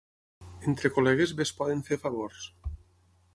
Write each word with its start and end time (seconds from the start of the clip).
Entre 0.71 0.89
col·legues 0.95 1.33
bé 1.41 1.45
es 1.49 1.53
poden 1.59 1.85
fer 1.91 1.99
favors. 2.07 2.49